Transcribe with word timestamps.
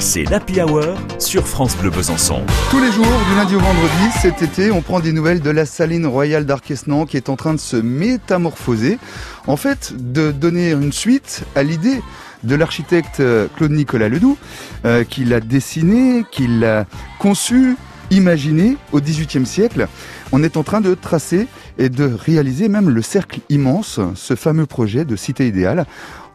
c'est 0.00 0.24
l'Happy 0.24 0.62
Hour 0.62 0.96
sur 1.18 1.46
France 1.46 1.76
Bleu 1.76 1.90
Besançon. 1.90 2.40
Tous 2.70 2.80
les 2.80 2.90
jours, 2.90 3.04
du 3.04 3.36
lundi 3.36 3.54
au 3.54 3.60
vendredi, 3.60 4.10
cet 4.22 4.40
été, 4.40 4.70
on 4.70 4.80
prend 4.80 4.98
des 4.98 5.12
nouvelles 5.12 5.40
de 5.40 5.50
la 5.50 5.66
saline 5.66 6.06
royale 6.06 6.46
d'Arquesnan 6.46 7.04
qui 7.04 7.18
est 7.18 7.28
en 7.28 7.36
train 7.36 7.52
de 7.52 7.60
se 7.60 7.76
métamorphoser. 7.76 8.98
En 9.46 9.56
fait, 9.56 9.92
de 9.94 10.32
donner 10.32 10.70
une 10.70 10.92
suite 10.92 11.42
à 11.54 11.62
l'idée 11.62 12.00
de 12.44 12.54
l'architecte 12.54 13.20
euh, 13.20 13.46
Claude 13.56 13.72
Nicolas 13.72 14.08
Ledoux, 14.08 14.38
euh, 14.86 15.04
qui 15.04 15.24
l'a 15.26 15.40
dessiné, 15.40 16.24
qui 16.32 16.46
l'a 16.46 16.86
conçu, 17.18 17.76
imaginé 18.10 18.78
au 18.92 19.00
XVIIIe 19.00 19.46
siècle. 19.46 19.86
On 20.32 20.42
est 20.42 20.56
en 20.56 20.62
train 20.62 20.80
de 20.80 20.94
tracer 20.94 21.46
et 21.78 21.90
de 21.90 22.04
réaliser 22.04 22.68
même 22.68 22.88
le 22.88 23.02
cercle 23.02 23.40
immense, 23.50 24.00
ce 24.14 24.34
fameux 24.34 24.66
projet 24.66 25.04
de 25.04 25.14
cité 25.14 25.46
idéale. 25.46 25.84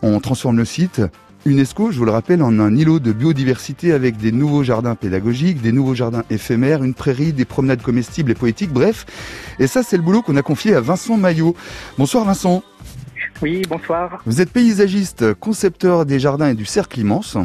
On 0.04 0.20
transforme 0.20 0.57
le 0.57 0.66
site 0.66 1.02
UNESCO, 1.48 1.91
je 1.91 2.00
vous 2.00 2.05
le 2.05 2.12
rappelle, 2.12 2.41
en 2.41 2.59
un 2.59 2.75
îlot 2.75 3.00
de 3.00 3.12
biodiversité 3.12 3.91
avec 3.91 4.18
des 4.18 4.32
nouveaux 4.32 4.64
jardins 4.64 4.95
pédagogiques, 4.95 5.62
des 5.62 5.71
nouveaux 5.71 5.94
jardins 5.94 6.23
éphémères, 6.31 6.84
une 6.84 6.95
prairie, 6.95 7.34
des 7.34 7.45
promenades 7.45 7.84
comestibles 7.84 8.31
et 8.31 8.34
poétiques, 8.34 8.71
bref. 8.71 9.05
Et 9.59 9.68
ça, 9.68 9.84
c'est 9.84 9.95
le 9.95 10.02
boulot 10.02 10.23
qu'on 10.23 10.38
a 10.38 10.41
confié 10.41 10.73
à 10.73 10.81
Vincent 10.81 11.18
Maillot. 11.18 11.55
Bonsoir 11.99 12.26
Vincent. 12.26 12.63
Oui, 13.44 13.62
bonsoir. 13.70 14.23
Vous 14.26 14.41
êtes 14.41 14.49
paysagiste, 14.49 15.35
concepteur 15.35 16.08
des 16.08 16.20
jardins 16.20 16.49
et 16.49 16.55
du 16.55 16.66
cercle 16.66 16.99
immense. 16.99 17.38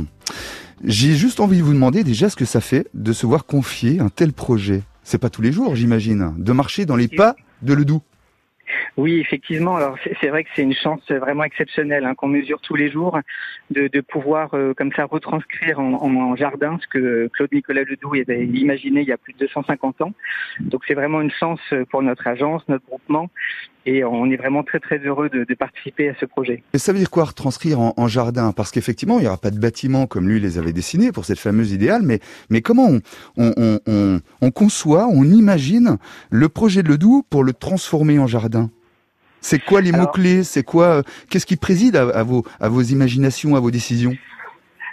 J'ai 0.83 1.15
juste 1.15 1.39
envie 1.39 1.59
de 1.59 1.63
vous 1.63 1.75
demander 1.75 2.03
déjà 2.03 2.31
ce 2.31 2.37
que 2.37 2.47
ça 2.47 2.63
fait 2.63 2.87
de 2.95 3.13
se 3.13 3.27
voir 3.27 3.45
confier 3.45 4.01
un 4.01 4.09
tel 4.09 4.33
projet. 4.33 4.83
C'est 5.05 5.19
pas 5.19 5.29
tous 5.29 5.43
les 5.43 5.53
jours, 5.53 5.77
j'imagine, 5.77 6.33
de 6.39 6.53
marcher 6.53 6.87
dans 6.87 6.97
les 6.97 7.09
pas 7.09 7.37
de 7.61 7.75
Ledoux. 7.75 8.01
Oui, 9.01 9.19
effectivement. 9.19 9.77
Alors 9.77 9.97
c'est 10.21 10.29
vrai 10.29 10.45
que 10.45 10.51
c'est 10.55 10.63
une 10.63 10.75
chance 10.75 11.01
vraiment 11.11 11.45
exceptionnelle 11.45 12.05
hein, 12.05 12.15
qu'on 12.15 12.29
mesure 12.29 12.61
tous 12.61 12.75
les 12.75 12.91
jours 12.91 13.19
de, 13.71 14.01
pouvoir 14.03 14.53
euh, 14.53 14.75
comme 14.75 14.93
ça 14.93 15.07
retranscrire 15.07 15.81
en, 15.81 16.37
jardin 16.37 16.79
ce 16.83 16.87
que 16.87 17.31
Claude 17.33 17.49
Nicolas 17.51 17.83
Ledoux 17.83 18.13
avait 18.15 18.45
imaginé 18.45 19.01
il 19.01 19.09
y 19.09 19.13
a 19.13 19.17
plus 19.17 19.33
de 19.33 19.39
250 19.39 20.03
ans. 20.03 20.13
Donc 20.61 20.83
c'est 20.87 20.93
vraiment 20.93 21.23
une 21.23 21.31
chance 21.31 21.61
pour 21.89 22.03
notre 22.03 22.27
agence, 22.27 22.63
notre 22.69 22.85
groupement, 22.85 23.31
et 23.87 24.05
on 24.05 24.27
est 24.27 24.37
vraiment 24.37 24.63
très 24.65 24.81
très 24.81 24.99
heureux 24.99 25.31
de, 25.31 25.47
participer 25.55 26.11
à 26.11 26.15
ce 26.21 26.27
projet. 26.27 26.63
Et 26.75 26.79
ça 26.79 26.93
veut 26.93 26.99
dire 26.99 27.11
quoi 27.11 27.25
retranscrire 27.25 27.81
en, 27.81 28.09
jardin? 28.09 28.53
Parce 28.53 28.71
qu'effectivement, 28.71 29.19
il 29.19 29.23
n'y 29.23 29.29
aura 29.29 29.39
pas 29.39 29.51
de 29.51 29.59
bâtiment 29.59 30.07
comme 30.07 30.29
lui 30.29 30.41
les 30.41 30.59
avait 30.59 30.75
dessinés 30.75 31.11
pour 31.11 31.25
cette 31.25 31.39
fameuse 31.39 31.73
idéale, 31.73 32.03
mais, 32.03 32.61
comment 32.61 32.91
on 33.39 34.51
conçoit, 34.51 35.07
on 35.07 35.25
imagine 35.25 35.97
le 36.31 36.49
projet 36.51 36.83
de 36.83 36.89
Ledoux 36.89 37.25
pour 37.31 37.45
le 37.45 37.55
transformer 37.55 38.19
en 38.19 38.27
jardin? 38.27 38.71
C'est 39.41 39.59
quoi 39.59 39.81
les 39.81 39.93
mots-clés? 39.93 40.45
C'est 40.45 40.63
quoi 40.63 40.87
euh, 40.87 41.03
Qu'est-ce 41.29 41.47
qui 41.47 41.57
préside 41.57 41.97
à, 41.97 42.09
à, 42.09 42.23
vos, 42.23 42.45
à 42.61 42.69
vos 42.69 42.83
imaginations, 42.83 43.57
à 43.57 43.61
vos 43.61 43.71
décisions? 43.71 44.15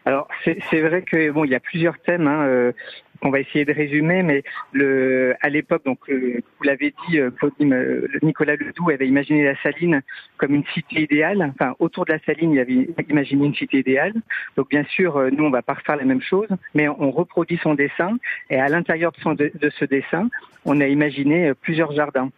Alors 0.06 0.30
c'est 0.46 0.82
vrai 0.82 1.02
que 1.02 1.32
bon, 1.32 1.44
il 1.44 1.52
y 1.52 1.56
a 1.56 1.60
plusieurs 1.60 2.00
thèmes 2.00 2.28
hein, 2.28 2.46
euh, 2.46 2.72
qu'on 3.22 3.30
va 3.30 3.40
essayer 3.40 3.66
de 3.66 3.74
résumer, 3.74 4.24
mais 4.24 4.44
le, 4.72 5.36
à 5.42 5.50
l'époque, 5.50 5.84
donc 5.86 6.00
euh, 6.10 6.42
vous 6.58 6.64
l'avez 6.64 6.94
dit, 7.08 7.20
euh, 7.20 7.32
euh, 7.62 8.08
Nicolas 8.22 8.56
Ledoux 8.56 8.90
avait 8.90 9.08
imaginé 9.08 9.44
la 9.44 9.56
Saline 9.62 10.02
comme 10.38 10.56
une 10.56 10.66
cité 10.74 11.02
idéale. 11.02 11.54
Enfin, 11.54 11.76
autour 11.80 12.06
de 12.06 12.14
la 12.14 12.20
Saline, 12.20 12.54
il 12.54 12.60
avait 12.60 12.88
imaginé 13.10 13.46
une 13.46 13.56
cité 13.56 13.80
idéale. 13.80 14.14
Donc 14.56 14.70
bien 14.70 14.84
sûr, 14.86 15.18
euh, 15.18 15.30
nous 15.32 15.44
on 15.44 15.50
va 15.50 15.62
pas 15.62 15.74
refaire 15.74 15.98
la 15.98 16.06
même 16.06 16.22
chose, 16.22 16.48
mais 16.74 16.88
on 16.88 17.12
reproduit 17.12 17.60
son 17.62 17.74
dessin 17.74 18.18
et 18.50 18.60
à 18.60 18.68
l'intérieur 18.70 19.12
de, 19.12 19.52
de, 19.54 19.70
ce 19.70 19.86
dessin, 19.86 20.30
on 20.66 20.80
a 20.82 20.88
imaginé 20.88 21.54
plusieurs 21.62 21.92
jardins. 21.92 22.30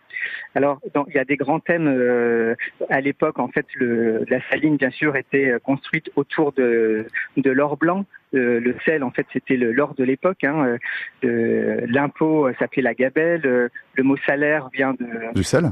Alors, 0.55 0.80
il 1.07 1.16
y 1.16 1.17
a 1.17 1.25
des 1.25 1.38
grands 1.38 1.59
thèmes. 1.59 1.88
Euh, 1.88 2.55
à 2.89 3.02
l'époque, 3.02 3.39
en 3.39 3.47
fait, 3.47 3.66
le, 3.75 4.25
la 4.27 4.41
saline, 4.50 4.77
bien 4.77 4.89
sûr, 4.89 5.16
était 5.16 5.53
construite 5.63 6.11
autour 6.16 6.52
de, 6.52 7.07
de 7.38 7.52
l'or 7.52 7.77
blanc. 7.77 8.05
Euh, 8.35 8.59
le 8.59 8.75
sel, 8.85 9.03
en 9.03 9.11
fait, 9.11 9.25
c'était 9.33 9.58
l'or 9.58 9.95
de 9.95 10.03
l'époque. 10.03 10.44
Hein. 10.44 10.77
L'impôt 11.23 12.49
s'appelait 12.59 12.83
la 12.83 12.94
gabelle. 12.94 13.41
Le 13.41 14.03
mot 14.03 14.17
salaire 14.25 14.69
vient 14.73 14.94
de 14.94 15.33
du 15.33 15.44
sel. 15.44 15.72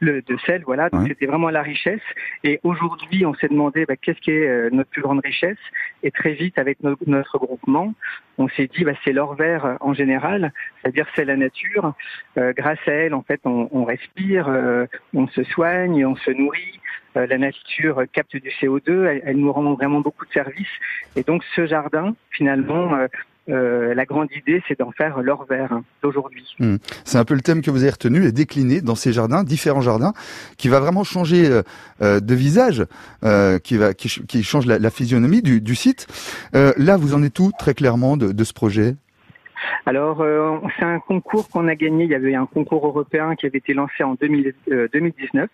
le, 0.00 0.22
de 0.22 0.36
sel, 0.46 0.62
voilà. 0.64 0.90
Donc, 0.90 1.02
ouais. 1.02 1.08
c'était 1.08 1.26
vraiment 1.26 1.50
la 1.50 1.62
richesse. 1.62 2.00
Et 2.44 2.60
aujourd'hui, 2.62 3.24
on 3.24 3.34
s'est 3.34 3.48
demandé 3.48 3.86
bah, 3.86 3.96
qu'est-ce 3.96 4.20
qui 4.20 4.30
est 4.32 4.70
notre 4.70 4.90
plus 4.90 5.02
grande 5.02 5.20
richesse? 5.24 5.58
Et 6.02 6.10
très 6.10 6.32
vite, 6.32 6.58
avec 6.58 6.82
no 6.82 6.96
notre 7.06 7.38
groupement, 7.38 7.94
on 8.38 8.48
s'est 8.48 8.68
dit 8.68 8.84
bah, 8.84 8.92
c'est 9.04 9.12
l'or 9.12 9.34
vert 9.34 9.76
en 9.80 9.94
général, 9.94 10.52
c'est-à-dire 10.80 11.06
c'est 11.14 11.24
la 11.24 11.36
nature. 11.36 11.94
Euh, 12.38 12.52
grâce 12.56 12.78
à 12.86 12.92
elle, 12.92 13.14
en 13.14 13.22
fait, 13.22 13.40
on, 13.44 13.68
on 13.72 13.84
respire, 13.84 14.48
euh, 14.48 14.86
on 15.14 15.26
se 15.28 15.42
soigne, 15.44 16.04
on 16.06 16.16
se 16.16 16.30
nourrit. 16.30 16.80
Euh, 17.16 17.26
la 17.26 17.36
nature 17.36 18.02
capte 18.12 18.36
du 18.36 18.48
CO2, 18.48 19.06
elle, 19.06 19.22
elle, 19.24 19.36
nous 19.36 19.52
rend 19.52 19.74
vraiment 19.74 20.00
beaucoup 20.00 20.24
de 20.24 20.32
services. 20.32 20.66
Et 21.16 21.22
donc 21.22 21.44
ce 21.54 21.66
jardin, 21.66 22.14
finalement, 22.30 22.96
euh, 23.48 23.94
la 23.94 24.04
grande 24.04 24.28
idée, 24.36 24.62
c'est 24.68 24.78
d'en 24.78 24.92
faire 24.92 25.20
l'or 25.22 25.46
vert 25.48 25.80
d'aujourd'hui. 26.02 26.54
Mmh. 26.58 26.76
C'est 27.04 27.18
un 27.18 27.24
peu 27.24 27.34
le 27.34 27.40
thème 27.40 27.62
que 27.62 27.70
vous 27.70 27.82
avez 27.82 27.90
retenu 27.90 28.24
et 28.24 28.32
décliné 28.32 28.80
dans 28.80 28.94
ces 28.94 29.12
jardins, 29.12 29.44
différents 29.44 29.80
jardins, 29.80 30.12
qui 30.56 30.68
va 30.68 30.80
vraiment 30.80 31.04
changer 31.04 31.62
euh, 32.00 32.20
de 32.20 32.34
visage, 32.34 32.84
euh, 33.24 33.58
qui 33.58 33.76
va 33.76 33.94
qui, 33.94 34.08
qui 34.26 34.42
change 34.42 34.66
la, 34.66 34.78
la, 34.78 34.90
physionomie 34.90 35.42
du, 35.42 35.60
du 35.60 35.74
site. 35.74 36.06
là, 36.52 36.96
vous 36.96 37.14
en 37.14 37.22
êtes 37.22 37.34
tout 37.34 37.50
très 37.58 37.74
clairement 37.74 38.16
de, 38.16 38.32
de 38.32 38.44
ce 38.44 38.52
projet? 38.52 38.94
Alors, 39.86 40.20
euh, 40.20 40.58
c'est 40.78 40.84
un 40.84 41.00
concours 41.00 41.48
qu'on 41.48 41.68
a 41.68 41.74
gagné. 41.74 42.04
Il 42.04 42.10
y 42.10 42.14
avait 42.14 42.34
un 42.34 42.46
concours 42.46 42.86
européen 42.86 43.34
qui 43.34 43.46
avait 43.46 43.58
été 43.58 43.74
lancé 43.74 44.02
en 44.02 44.14
2000, 44.14 44.54
euh, 44.70 44.88
2019. 44.92 45.48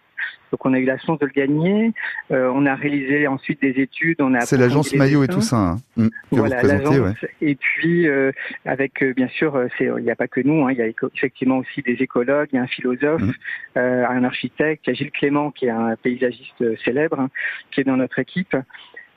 Donc, 0.53 0.65
on 0.65 0.73
a 0.73 0.79
eu 0.79 0.85
la 0.85 0.99
chance 0.99 1.19
de 1.19 1.27
le 1.27 1.33
gagner. 1.33 1.93
Euh, 2.31 2.51
on 2.55 2.67
a 2.67 2.75
réalisé 2.75 3.27
ensuite 3.27 3.61
des 3.61 3.81
études. 3.81 4.21
On 4.21 4.35
a 4.35 4.41
c'est 4.41 4.57
l'agence 4.57 4.95
Maillot 4.95 5.25
et 5.25 5.29
tout 5.29 5.41
ça. 5.41 5.77
Hein, 5.97 6.09
que 6.31 6.37
voilà, 6.37 6.63
l'agence. 6.63 6.99
Ouais. 6.99 7.29
Et 7.41 7.55
puis, 7.55 8.09
euh, 8.09 8.33
avec 8.65 9.05
bien 9.17 9.29
sûr, 9.29 9.61
il 9.81 10.03
n'y 10.03 10.11
a 10.11 10.17
pas 10.17 10.29
que 10.29 10.41
nous. 10.41 10.67
Hein, 10.67 10.73
il 10.73 10.79
y 10.79 10.83
a 10.83 10.89
effectivement 11.15 11.59
aussi 11.59 11.83
des 11.83 12.03
écologues, 12.03 12.49
il 12.53 12.57
y 12.57 12.59
a 12.59 12.63
un 12.63 12.67
philosophe, 12.67 13.23
mmh. 13.23 13.79
un 13.79 14.25
architecte. 14.25 14.87
Il 14.87 14.91
y 14.91 14.93
a 14.93 14.95
Gilles 14.95 15.11
Clément 15.11 15.51
qui 15.51 15.67
est 15.67 15.71
un 15.71 15.97
paysagiste 15.97 16.83
célèbre, 16.85 17.21
hein, 17.21 17.31
qui 17.71 17.81
est 17.81 17.85
dans 17.85 17.97
notre 17.97 18.19
équipe. 18.19 18.57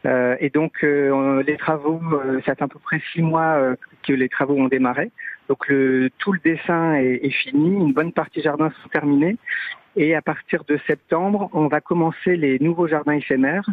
Euh, 0.05 0.35
et 0.39 0.49
donc 0.49 0.83
euh, 0.83 1.43
les 1.43 1.57
travaux, 1.57 2.01
euh, 2.13 2.41
ça 2.45 2.55
fait 2.55 2.63
à 2.63 2.67
peu 2.67 2.79
près 2.79 3.01
six 3.13 3.21
mois 3.21 3.75
que 4.03 4.13
les 4.13 4.29
travaux 4.29 4.55
ont 4.55 4.67
démarré. 4.67 5.11
Donc 5.51 5.67
le, 5.67 6.09
tout 6.17 6.31
le 6.31 6.39
dessin 6.39 6.93
est, 6.93 7.19
est, 7.23 7.29
fini, 7.29 7.75
une 7.75 7.91
bonne 7.91 8.13
partie 8.13 8.41
jardin 8.41 8.71
sont 8.81 8.87
terminés. 8.87 9.35
Et 9.97 10.15
à 10.15 10.21
partir 10.21 10.63
de 10.63 10.79
septembre, 10.87 11.49
on 11.51 11.67
va 11.67 11.81
commencer 11.81 12.37
les 12.37 12.57
nouveaux 12.59 12.87
jardins 12.87 13.11
éphémères 13.11 13.69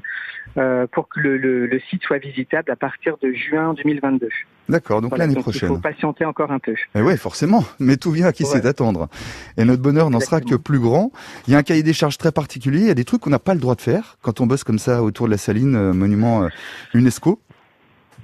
euh, 0.57 0.89
pour 0.91 1.09
que 1.09 1.21
le, 1.21 1.39
le, 1.39 1.69
le, 1.69 1.81
site 1.89 2.03
soit 2.03 2.19
visitable 2.19 2.73
à 2.73 2.75
partir 2.75 3.17
de 3.23 3.33
juin 3.33 3.75
2022. 3.75 4.29
D'accord, 4.69 5.01
donc 5.01 5.11
voilà, 5.11 5.29
l'année 5.29 5.41
prochaine. 5.41 5.71
Il 5.71 5.77
faut 5.77 5.81
patienter 5.81 6.25
encore 6.25 6.51
un 6.51 6.59
peu. 6.59 6.75
Eh 6.97 7.01
oui, 7.01 7.17
forcément, 7.17 7.63
mais 7.79 7.97
tout 7.97 8.11
vient 8.11 8.27
à 8.27 8.33
qui 8.33 8.43
ouais. 8.43 8.51
sait 8.51 8.67
attendre. 8.67 9.09
Et 9.57 9.65
notre 9.65 9.81
bonheur 9.81 10.11
n'en 10.11 10.19
sera 10.19 10.41
que 10.41 10.57
plus 10.57 10.81
grand. 10.81 11.13
Il 11.47 11.53
y 11.53 11.55
a 11.55 11.59
un 11.59 11.63
cahier 11.63 11.85
des 11.85 11.93
charges 11.93 12.19
très 12.19 12.33
particulier, 12.33 12.81
il 12.81 12.89
y 12.89 12.91
a 12.91 12.95
des 12.95 13.05
trucs 13.05 13.21
qu'on 13.21 13.31
n'a 13.31 13.39
pas 13.39 13.55
le 13.55 13.61
droit 13.61 13.77
de 13.77 13.83
faire 13.83 14.17
quand 14.21 14.41
on 14.41 14.47
bosse 14.47 14.65
comme 14.65 14.81
ça 14.81 15.05
autour 15.05 15.27
de 15.27 15.31
la 15.31 15.39
saline, 15.39 15.77
euh, 15.77 15.93
monument 15.93 16.43
euh, 16.43 16.49
UNESCO. 16.93 17.39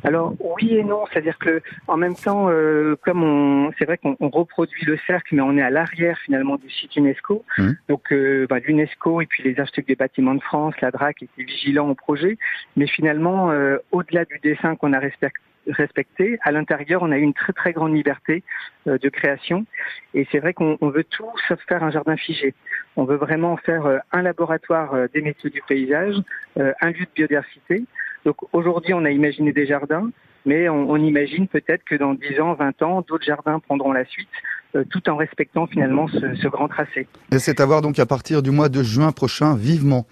Alors 0.05 0.35
oui 0.41 0.77
et 0.77 0.85
non, 0.85 1.05
c'est-à-dire 1.11 1.39
que 1.39 1.63
en 1.89 1.97
même 1.97 2.15
temps, 2.15 2.49
euh, 2.51 2.95
comme 3.03 3.23
on, 3.23 3.73
c'est 3.79 3.87
vrai 3.87 3.99
qu'on 3.99 4.17
reproduit 4.29 4.85
le 4.85 4.99
cercle, 5.07 5.35
mais 5.35 5.43
on 5.43 5.57
est 5.57 5.63
à 5.63 5.71
l'arrière 5.71 6.19
finalement 6.19 6.57
du 6.57 6.71
site 6.71 6.95
UNESCO. 6.97 7.45
Mmh. 7.59 7.71
Donc 7.89 8.13
euh, 8.13 8.47
bah, 8.49 8.59
l'UNESCO 8.59 9.23
et 9.23 9.27
puis 9.27 9.43
les 9.43 9.59
architectes 9.59 9.89
des 9.89 9.97
bâtiments 9.97 10.35
de 10.35 10.43
France, 10.43 10.75
la 10.83 10.91
DRAC 10.91 11.23
étaient 11.23 11.43
vigilants 11.43 11.89
au 11.89 11.95
projet, 11.95 12.37
mais 12.77 12.87
finalement, 12.87 13.51
euh, 13.51 13.79
au-delà 13.93 14.25
du 14.27 14.39
dessin 14.43 14.77
qu'on 14.77 14.93
a 14.93 14.99
respecté 14.99 15.41
respecté. 15.69 16.39
À 16.43 16.53
l'intérieur, 16.53 17.03
on 17.03 17.11
a 17.11 17.19
eu 17.19 17.23
une 17.23 17.35
très 17.35 17.53
très 17.53 17.73
grande 17.73 17.95
liberté 17.95 18.43
euh, 18.87 18.99
de 18.99 19.09
création. 19.09 19.67
Et 20.13 20.27
c'est 20.31 20.39
vrai 20.39 20.55
qu'on 20.55 20.77
veut 20.81 21.05
tout 21.05 21.31
sauf 21.49 21.61
faire 21.69 21.83
un 21.83 21.91
jardin 21.91 22.17
figé. 22.17 22.55
On 22.97 23.05
veut 23.05 23.17
vraiment 23.17 23.57
faire 23.57 23.87
euh, 23.87 23.99
un 24.13 24.23
laboratoire 24.23 24.95
euh, 24.95 25.07
des 25.13 25.21
métiers 25.21 25.51
du 25.51 25.63
paysage, 25.67 26.17
un 26.57 26.91
lieu 26.91 27.05
de 27.05 27.11
biodiversité. 27.15 27.85
Donc 28.25 28.37
aujourd'hui, 28.53 28.95
on 28.95 29.05
a 29.05 29.11
imaginé 29.11 29.53
des 29.53 29.67
jardins, 29.67 30.11
mais 30.47 30.69
on, 30.69 30.91
on 30.91 30.97
imagine 30.97 31.47
peut-être 31.49 31.85
que 31.85 31.95
dans 31.95 32.15
10 32.15 32.41
ans, 32.41 32.55
20 32.55 32.83
ans, 32.83 33.05
d'autres 33.07 33.25
jardins 33.25 33.59
prendront 33.61 33.93
la 33.93 34.05
suite 34.05 34.29
euh, 34.77 34.83
tout 34.91 35.09
en 35.09 35.17
respectant 35.17 35.69
finalement 35.69 36.09
ce, 36.09 36.35
ce 36.35 36.49
grand 36.49 36.67
tracé. 36.67 37.07
Et 37.31 37.39
c'est 37.39 37.61
à 37.61 37.67
voir 37.67 37.81
donc 37.81 38.01
à 38.01 38.07
partir 38.07 38.43
du 38.43 38.51
mois 38.51 38.69
de 38.69 38.83
juin 38.83 39.13
prochain, 39.13 39.55
vivement. 39.55 40.05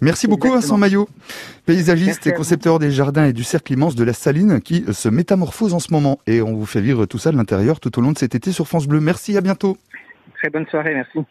Merci 0.00 0.26
beaucoup 0.26 0.46
Exactement. 0.46 0.76
Vincent 0.76 0.78
Maillot, 0.78 1.08
paysagiste 1.66 2.24
Merci 2.24 2.28
et 2.30 2.32
concepteur 2.32 2.78
des 2.78 2.90
jardins 2.90 3.26
et 3.26 3.34
du 3.34 3.44
cercle 3.44 3.74
immense 3.74 3.94
de 3.94 4.04
la 4.04 4.14
Saline 4.14 4.62
qui 4.62 4.84
se 4.90 5.10
métamorphose 5.10 5.74
en 5.74 5.80
ce 5.80 5.92
moment. 5.92 6.18
Et 6.26 6.40
on 6.40 6.54
vous 6.54 6.64
fait 6.64 6.80
vivre 6.80 7.04
tout 7.04 7.18
ça 7.18 7.30
de 7.30 7.36
l'intérieur 7.36 7.78
tout 7.78 7.98
au 7.98 8.00
long 8.00 8.12
de 8.12 8.18
cet 8.18 8.34
été 8.34 8.52
sur 8.52 8.66
France 8.66 8.86
Bleu. 8.86 9.00
Merci, 9.00 9.36
à 9.36 9.42
bientôt. 9.42 9.76
Très 10.38 10.48
bonne 10.48 10.66
soirée, 10.66 10.94
merci. 10.94 11.26